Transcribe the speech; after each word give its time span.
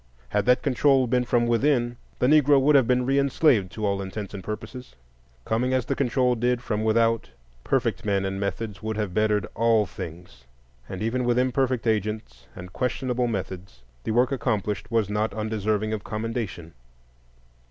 Had 0.29 0.47
that 0.47 0.63
control 0.63 1.05
been 1.05 1.25
from 1.25 1.45
within, 1.45 1.95
the 2.17 2.25
Negro 2.25 2.59
would 2.59 2.73
have 2.73 2.87
been 2.87 3.05
re 3.05 3.19
enslaved, 3.19 3.71
to 3.73 3.85
all 3.85 4.01
intents 4.01 4.33
and 4.33 4.43
purposes. 4.43 4.95
Coming 5.45 5.75
as 5.75 5.85
the 5.85 5.93
control 5.95 6.33
did 6.33 6.59
from 6.63 6.83
without, 6.83 7.29
perfect 7.63 8.03
men 8.03 8.25
and 8.25 8.39
methods 8.39 8.81
would 8.81 8.97
have 8.97 9.13
bettered 9.13 9.45
all 9.53 9.85
things; 9.85 10.45
and 10.89 11.03
even 11.03 11.23
with 11.23 11.37
imperfect 11.37 11.85
agents 11.85 12.47
and 12.55 12.73
questionable 12.73 13.27
methods, 13.27 13.83
the 14.03 14.09
work 14.09 14.31
accomplished 14.31 14.89
was 14.89 15.07
not 15.07 15.35
undeserving 15.35 15.93
of 15.93 16.03
commendation. 16.03 16.73